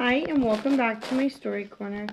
[0.00, 2.06] Hi, and welcome back to my story corner.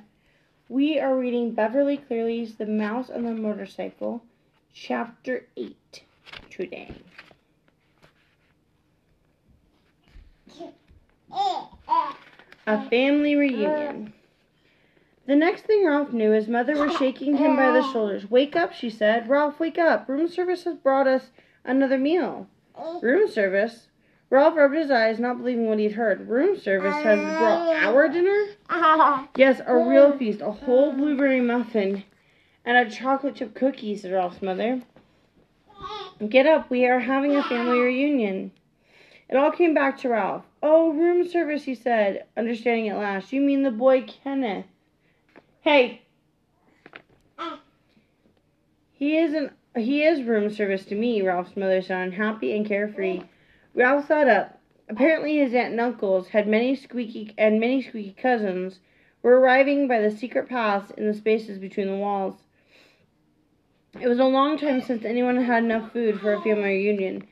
[0.70, 4.24] We are reading Beverly Cleary's The Mouse and the Motorcycle,
[4.74, 6.04] Chapter 8
[6.50, 6.96] today.
[12.66, 14.14] A family reunion.
[15.28, 18.32] The next thing Ralph knew, his mother was shaking him by the shoulders.
[18.32, 19.30] Wake up, she said.
[19.30, 20.10] Ralph, wake up.
[20.10, 21.30] Room service has brought us
[21.64, 22.48] another meal.
[23.04, 23.90] Room service?
[24.36, 26.28] Ralph rubbed his eyes, not believing what he'd heard.
[26.28, 28.48] Room service has brought our dinner?
[29.38, 30.42] Yes, a real feast.
[30.42, 32.04] A whole blueberry muffin
[32.66, 34.82] and a chocolate chip cookie, said Ralph's mother.
[36.28, 38.52] Get up, we are having a family reunion.
[39.30, 40.44] It all came back to Ralph.
[40.62, 43.32] Oh, room service, he said, understanding at last.
[43.32, 44.66] You mean the boy Kenneth.
[45.62, 46.02] Hey.
[48.92, 53.22] He isn't he is room service to me, Ralph's mother said, unhappy and carefree.
[53.78, 54.62] Ralph thought up.
[54.88, 58.80] Apparently his aunt and uncles had many squeaky and many squeaky cousins
[59.22, 62.36] were arriving by the secret paths in the spaces between the walls.
[64.00, 67.28] It was a long time since anyone had enough food for a family reunion.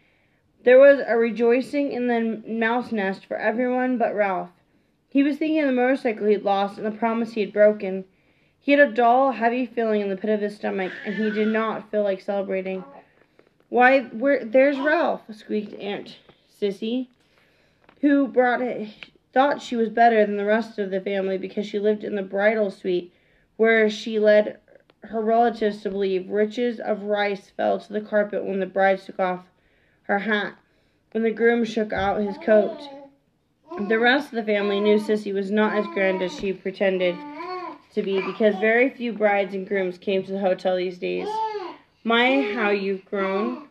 [0.65, 4.49] There was a rejoicing in the mouse nest for everyone but Ralph.
[5.07, 8.03] He was thinking of the motorcycle he'd lost and the promise he had broken.
[8.59, 11.47] He had a dull, heavy feeling in the pit of his stomach, and he did
[11.47, 12.83] not feel like celebrating.
[13.69, 14.43] Why, where?
[14.43, 15.21] There's Ralph!
[15.31, 16.17] squeaked Aunt
[16.63, 17.07] Sissy,
[18.01, 18.89] who brought it,
[19.33, 22.21] thought she was better than the rest of the family because she lived in the
[22.21, 23.13] bridal suite,
[23.57, 24.59] where she led
[25.01, 29.19] her relatives to believe riches of rice fell to the carpet when the bride took
[29.19, 29.45] off
[30.03, 30.55] her hat,
[31.11, 32.79] when the groom shook out his coat.
[33.89, 37.15] The rest of the family knew Sissy was not as grand as she pretended
[37.93, 41.27] to be because very few brides and grooms came to the hotel these days.
[42.03, 43.67] My, how you've grown.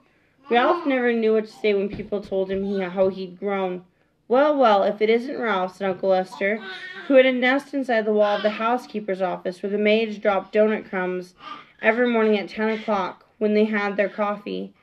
[0.53, 3.87] Ralph never knew what to say when people told him he, how he'd grown.
[4.29, 6.63] Well, well, if it isn't Ralph, said Uncle Lester,
[7.07, 10.53] who had a nest inside the wall of the housekeeper's office where the maids dropped
[10.53, 11.33] doughnut crumbs
[11.81, 14.75] every morning at ten o'clock when they had their coffee.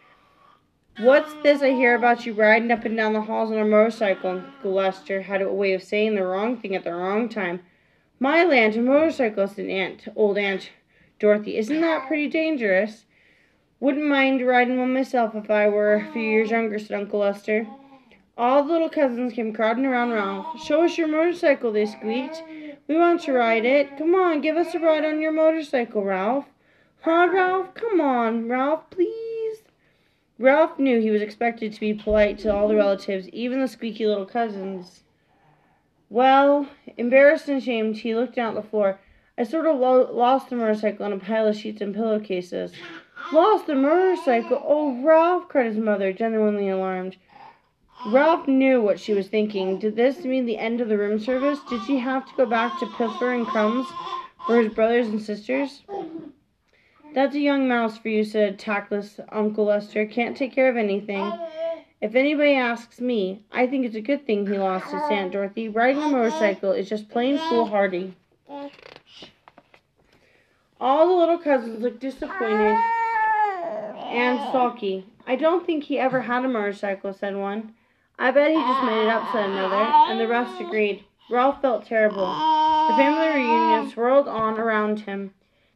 [0.98, 4.32] What's this I hear about you riding up and down the halls on a motorcycle?
[4.32, 7.60] Uncle Lester had a way of saying the wrong thing at the wrong time.
[8.20, 10.72] My land, a motorcycle, said Aunt, old Aunt
[11.20, 11.58] Dorothy.
[11.58, 13.06] Isn't that pretty dangerous?
[13.82, 17.66] Wouldn't mind riding one myself if I were a few years younger, said Uncle Lester.
[18.38, 20.62] All the little cousins came crowding around Ralph.
[20.62, 22.44] Show us your motorcycle, they squeaked.
[22.88, 23.98] We want to ride it.
[23.98, 26.46] Come on, give us a ride on your motorcycle, Ralph.
[27.02, 27.74] Huh, Ralph?
[27.74, 29.60] Come on, Ralph, please.
[30.38, 34.06] Ralph knew he was expected to be polite to all the relatives, even the squeaky
[34.08, 35.04] little cousins.
[36.10, 36.68] Well,
[36.98, 39.00] embarrassed and ashamed, he looked down at the floor.
[39.38, 42.74] I sort of lo- lost the motorcycle in a pile of sheets and pillowcases.
[43.31, 44.62] Lost the motorcycle?
[44.66, 47.18] Oh, Ralph, cried his mother, genuinely alarmed.
[48.07, 49.78] Ralph knew what she was thinking.
[49.78, 51.59] Did this mean the end of the room service?
[51.69, 53.88] Did she have to go back to pilfering crumbs
[54.47, 55.84] for his brothers and sisters?
[57.13, 60.06] That's a young mouse for you, said tactless Uncle Lester.
[60.06, 61.31] Can't take care of anything.
[62.01, 65.68] If anybody asks me, I think it's a good thing he lost his Aunt Dorothy.
[65.69, 68.16] Riding a motorcycle is just plain foolhardy.
[70.81, 72.78] All the little cousins looked disappointed
[74.09, 75.06] and sulky.
[75.28, 77.74] I don't think he ever had a motorcycle, said one.
[78.18, 79.75] I bet he just made it up, said another,
[80.12, 81.06] and the rest agreed.
[81.31, 82.25] Ralph felt terrible.
[82.25, 85.34] The family reunion swirled on around him.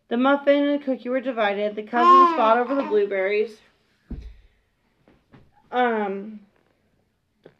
[0.09, 1.75] The muffin and the cookie were divided.
[1.75, 3.57] The cousins fought over the blueberries.
[5.71, 6.41] Um,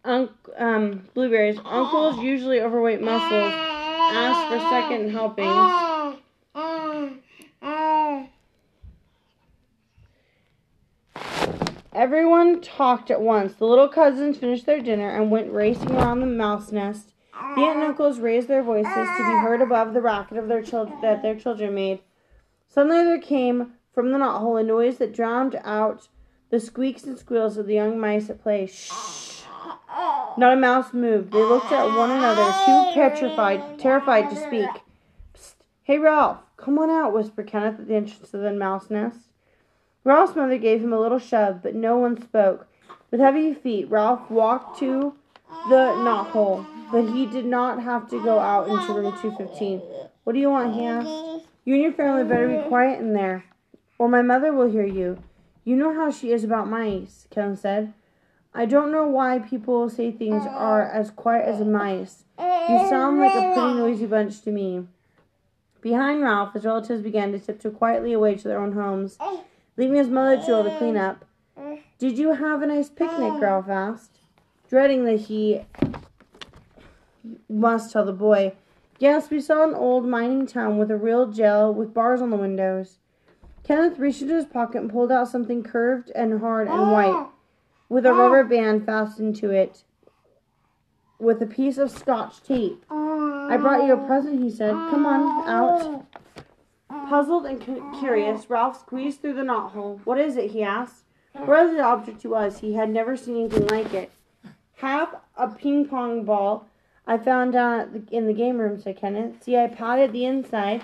[0.04, 1.58] un- um, blueberries.
[1.64, 5.93] Uncle's usually overweight muscles asked for second helpings.
[11.96, 13.54] Everyone talked at once.
[13.54, 17.14] The little cousins finished their dinner and went racing around the mouse nest.
[17.34, 20.64] The aunt and uncles raised their voices to be heard above the racket of their
[20.64, 22.00] children that their children made.
[22.68, 26.08] Suddenly there came from the knothole a noise that drowned out
[26.50, 28.66] the squeaks and squeals of the young mice at play.
[28.66, 29.44] Shh!
[30.36, 31.32] Not a mouse moved.
[31.32, 34.70] They looked at one another, too petrified, terrified to speak.
[35.36, 35.56] Psst!
[35.84, 36.40] Hey, Ralph!
[36.58, 39.33] Come on out, whispered Kenneth at the entrance of the mouse nest.
[40.04, 42.68] Ralph's mother gave him a little shove, but no one spoke.
[43.10, 45.14] With heavy feet, Ralph walked to
[45.70, 49.82] the knothole, but he did not have to go out into room 215.
[50.24, 50.76] What do you want?
[50.76, 51.46] he asked.
[51.66, 53.46] You and your family better be quiet in there,
[53.98, 55.24] or my mother will hear you.
[55.64, 57.94] You know how she is about mice, Ken said.
[58.54, 62.26] I don't know why people say things are as quiet as mice.
[62.38, 64.88] You sound like a pretty noisy bunch to me.
[65.82, 69.18] Behind Ralph, his relatives began to tiptoe quietly away to their own homes,
[69.78, 71.26] leaving his mother to all the cleanup.
[71.98, 73.42] Did you have a nice picnic?
[73.42, 74.20] Ralph asked,
[74.70, 75.62] dreading that he
[77.50, 78.54] must tell the boy.
[79.00, 82.36] Yes, we saw an old mining town with a real jail with bars on the
[82.36, 83.00] windows.
[83.64, 86.92] Kenneth reached into his pocket and pulled out something curved and hard and ah.
[86.92, 87.28] white,
[87.90, 88.18] with a ah.
[88.18, 89.84] rubber band fastened to it,
[91.20, 92.86] with a piece of scotch tape.
[92.90, 93.48] Ah.
[93.50, 94.72] I brought you a present, he said.
[94.72, 96.06] Come on, out.
[97.14, 100.00] Puzzled and cu- curious, Ralph squeezed through the knothole.
[100.04, 100.50] What is it?
[100.50, 101.04] he asked.
[101.34, 104.12] Whatever the object was, he had never seen anything like it.
[104.78, 106.66] Half a ping pong ball
[107.06, 109.44] I found down the, in the game room, said Kenneth.
[109.44, 110.82] See, I potted the inside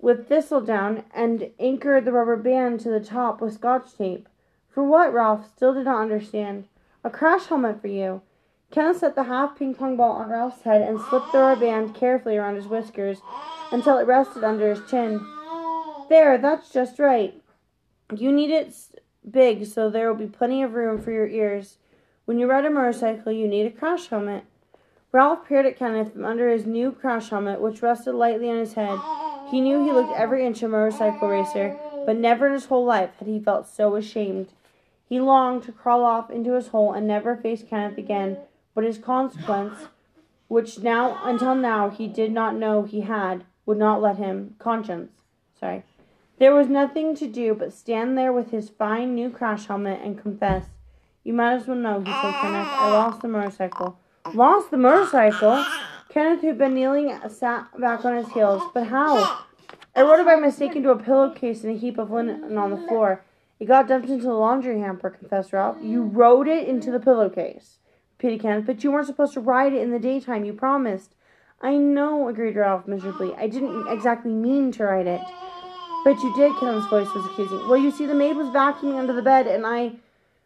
[0.00, 4.28] with thistledown and anchored the rubber band to the top with scotch tape.
[4.68, 5.12] For what?
[5.12, 6.68] Ralph still did not understand.
[7.02, 8.22] A crash helmet for you.
[8.72, 11.94] Kenneth set the half ping pong ball on Ralph's head and slipped the rubber band
[11.94, 13.20] carefully around his whiskers
[13.70, 15.20] until it rested under his chin.
[16.08, 17.34] There, that's just right.
[18.16, 18.74] You need it
[19.30, 21.76] big so there will be plenty of room for your ears.
[22.24, 24.44] When you ride a motorcycle, you need a crash helmet.
[25.12, 28.72] Ralph peered at Kenneth from under his new crash helmet, which rested lightly on his
[28.72, 28.98] head.
[29.50, 33.10] He knew he looked every inch a motorcycle racer, but never in his whole life
[33.18, 34.54] had he felt so ashamed.
[35.06, 38.38] He longed to crawl off into his hole and never face Kenneth again,
[38.74, 39.88] but his consequence,
[40.48, 45.12] which now until now he did not know he had, would not let him conscience.
[45.58, 45.84] Sorry.
[46.38, 50.20] There was nothing to do but stand there with his fine new crash helmet and
[50.20, 50.66] confess.
[51.24, 52.68] You might as well know, he told Kenneth.
[52.68, 53.98] I lost the motorcycle.
[54.34, 55.64] Lost the motorcycle?
[56.08, 58.62] Kenneth, who'd been kneeling, sat back on his heels.
[58.74, 59.44] But how?
[59.94, 62.88] I wrote it by mistake into a pillowcase in a heap of linen on the
[62.88, 63.24] floor.
[63.60, 65.76] It got dumped into the laundry hamper, confessed Ralph.
[65.80, 67.78] You wrote it into the pillowcase,
[68.38, 68.66] Kenneth.
[68.66, 70.44] But you weren't supposed to ride it in the daytime.
[70.44, 71.14] You promised.
[71.60, 73.34] I know, agreed Ralph miserably.
[73.34, 75.20] I didn't exactly mean to ride it.
[76.04, 77.68] But you did, Kenneth's voice was accusing.
[77.68, 79.92] Well, you see, the maid was vacuuming under the bed, and I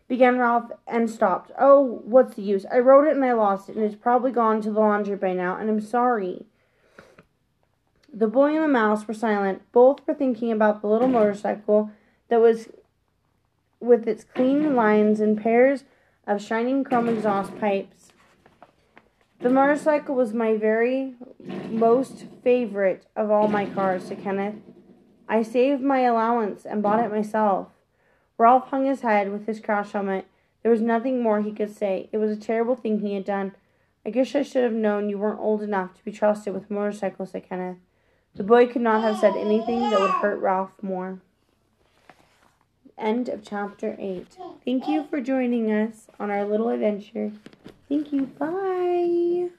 [0.09, 1.51] began Ralph and stopped.
[1.59, 2.67] Oh, what's the use?
[2.71, 5.33] I wrote it and I lost it, and it's probably gone to the laundry by
[5.33, 6.45] now, and I'm sorry.
[8.13, 9.63] The boy and the mouse were silent.
[9.73, 11.91] Both were thinking about the little motorcycle
[12.29, 12.69] that was
[13.81, 15.85] with its clean lines and pairs
[16.27, 18.13] of shining chrome exhaust pipes.
[19.41, 21.15] The motorcycle was my very
[21.69, 24.57] most favorite of all my cars, said Kenneth.
[25.29, 27.69] I saved my allowance and bought it myself.
[28.39, 30.27] Ralph hung his head with his crash helmet.
[30.63, 32.09] There was nothing more he could say.
[32.13, 33.55] It was a terrible thing he had done.
[34.05, 37.31] I guess I should have known you weren't old enough to be trusted with motorcycles,
[37.31, 37.79] said Kenneth.
[38.35, 41.21] The boy could not have said anything that would hurt Ralph more.
[42.99, 44.39] End of chapter 8.
[44.65, 47.31] Thank you for joining us on our little adventure.
[47.91, 48.23] Thank you.
[48.23, 49.51] Bye.